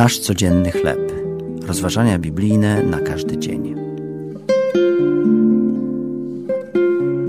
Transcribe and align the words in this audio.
Nasz 0.00 0.18
codzienny 0.18 0.72
chleb. 0.72 1.12
Rozważania 1.62 2.18
biblijne 2.18 2.82
na 2.82 3.00
każdy 3.00 3.38
dzień. 3.38 3.74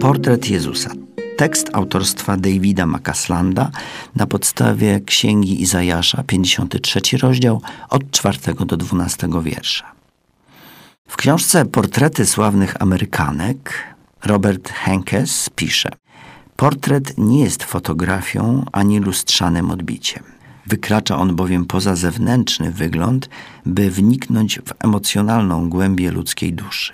Portret 0.00 0.50
Jezusa. 0.50 0.90
Tekst 1.36 1.70
autorstwa 1.72 2.36
Davida 2.36 2.86
Makaslanda 2.86 3.70
na 4.16 4.26
podstawie 4.26 5.00
Księgi 5.00 5.62
Izajasza, 5.62 6.22
53 6.22 7.00
rozdział, 7.22 7.62
od 7.88 8.10
4 8.10 8.38
do 8.66 8.76
12 8.76 9.28
wiersza. 9.42 9.92
W 11.08 11.16
książce 11.16 11.64
Portrety 11.64 12.26
sławnych 12.26 12.82
Amerykanek 12.82 13.72
Robert 14.24 14.72
Henkes 14.72 15.50
pisze 15.56 15.90
Portret 16.56 17.18
nie 17.18 17.40
jest 17.40 17.64
fotografią 17.64 18.64
ani 18.72 19.00
lustrzanym 19.00 19.70
odbiciem. 19.70 20.37
Wykracza 20.68 21.16
on 21.18 21.36
bowiem 21.36 21.64
poza 21.64 21.96
zewnętrzny 21.96 22.70
wygląd, 22.70 23.28
by 23.66 23.90
wniknąć 23.90 24.58
w 24.58 24.84
emocjonalną 24.84 25.70
głębię 25.70 26.10
ludzkiej 26.10 26.52
duszy. 26.52 26.92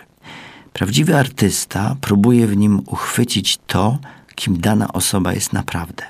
Prawdziwy 0.73 1.17
artysta 1.17 1.97
próbuje 2.01 2.47
w 2.47 2.57
nim 2.57 2.81
uchwycić 2.87 3.59
to, 3.67 3.99
kim 4.35 4.61
dana 4.61 4.93
osoba 4.93 5.33
jest 5.33 5.53
naprawdę. 5.53 6.05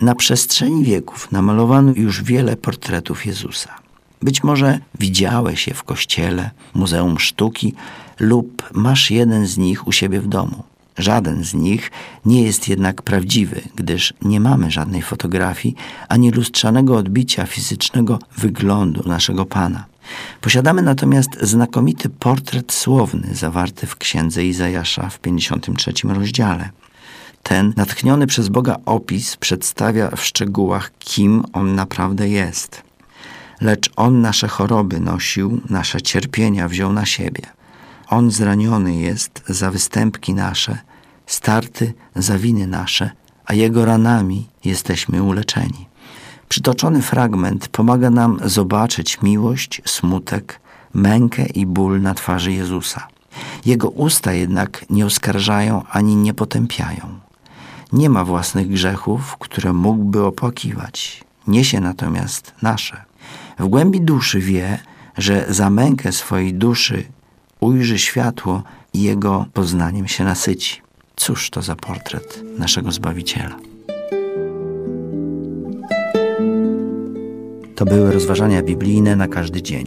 Na 0.00 0.14
przestrzeni 0.14 0.84
wieków 0.84 1.32
namalowano 1.32 1.92
już 1.96 2.22
wiele 2.22 2.56
portretów 2.56 3.26
Jezusa. 3.26 3.74
Być 4.22 4.44
może 4.44 4.78
widziałeś 4.98 5.66
je 5.66 5.74
w 5.74 5.84
kościele, 5.84 6.50
muzeum 6.74 7.18
sztuki 7.18 7.74
lub 8.20 8.70
masz 8.72 9.10
jeden 9.10 9.46
z 9.46 9.58
nich 9.58 9.86
u 9.86 9.92
siebie 9.92 10.20
w 10.20 10.26
domu. 10.26 10.62
Żaden 10.98 11.44
z 11.44 11.54
nich 11.54 11.90
nie 12.24 12.42
jest 12.42 12.68
jednak 12.68 13.02
prawdziwy, 13.02 13.62
gdyż 13.76 14.14
nie 14.22 14.40
mamy 14.40 14.70
żadnej 14.70 15.02
fotografii 15.02 15.74
ani 16.08 16.30
lustrzanego 16.30 16.96
odbicia 16.96 17.46
fizycznego 17.46 18.18
wyglądu 18.36 19.08
naszego 19.08 19.46
Pana. 19.46 19.84
Posiadamy 20.40 20.82
natomiast 20.82 21.30
znakomity 21.42 22.08
portret 22.08 22.72
słowny 22.72 23.34
zawarty 23.34 23.86
w 23.86 23.96
księdze 23.96 24.44
Izajasza 24.44 25.08
w 25.08 25.18
53 25.18 25.92
rozdziale. 26.04 26.70
Ten 27.42 27.72
natchniony 27.76 28.26
przez 28.26 28.48
Boga 28.48 28.76
opis 28.86 29.36
przedstawia 29.36 30.10
w 30.16 30.24
szczegółach, 30.24 30.92
kim 30.98 31.44
on 31.52 31.74
naprawdę 31.74 32.28
jest. 32.28 32.82
Lecz 33.60 33.90
on 33.96 34.20
nasze 34.20 34.48
choroby 34.48 35.00
nosił, 35.00 35.60
nasze 35.70 36.02
cierpienia 36.02 36.68
wziął 36.68 36.92
na 36.92 37.06
siebie. 37.06 37.42
On 38.08 38.30
zraniony 38.30 38.94
jest 38.94 39.42
za 39.48 39.70
występki 39.70 40.34
nasze, 40.34 40.78
starty 41.26 41.94
za 42.16 42.38
winy 42.38 42.66
nasze, 42.66 43.10
a 43.46 43.54
jego 43.54 43.84
ranami 43.84 44.48
jesteśmy 44.64 45.22
uleczeni. 45.22 45.88
Przytoczony 46.48 47.02
fragment 47.02 47.68
pomaga 47.68 48.10
nam 48.10 48.38
zobaczyć 48.44 49.22
miłość, 49.22 49.82
smutek, 49.84 50.60
mękę 50.94 51.46
i 51.46 51.66
ból 51.66 52.00
na 52.00 52.14
twarzy 52.14 52.52
Jezusa. 52.52 53.08
Jego 53.66 53.90
usta 53.90 54.32
jednak 54.32 54.84
nie 54.90 55.06
oskarżają 55.06 55.82
ani 55.90 56.16
nie 56.16 56.34
potępiają. 56.34 57.20
Nie 57.92 58.10
ma 58.10 58.24
własnych 58.24 58.68
grzechów, 58.68 59.36
które 59.36 59.72
mógłby 59.72 60.24
opłakiwać. 60.24 61.24
Niesie 61.46 61.80
natomiast 61.80 62.54
nasze. 62.62 63.04
W 63.58 63.66
głębi 63.66 64.00
duszy 64.00 64.40
wie, 64.40 64.78
że 65.18 65.46
za 65.48 65.70
mękę 65.70 66.12
swojej 66.12 66.54
duszy 66.54 67.04
ujrzy 67.60 67.98
światło 67.98 68.62
i 68.92 69.02
jego 69.02 69.46
poznaniem 69.52 70.08
się 70.08 70.24
nasyci. 70.24 70.82
Cóż 71.16 71.50
to 71.50 71.62
za 71.62 71.76
portret 71.76 72.42
naszego 72.58 72.92
Zbawiciela? 72.92 73.56
To 77.74 77.84
były 77.84 78.12
rozważania 78.12 78.62
biblijne 78.62 79.16
na 79.16 79.28
każdy 79.28 79.62
dzień. 79.62 79.86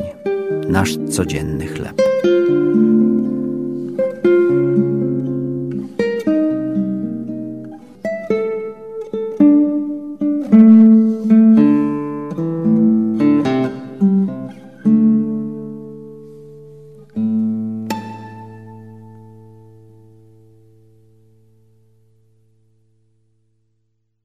Nasz 0.69 0.97
codzienny 1.09 1.67
chleb. 1.67 2.01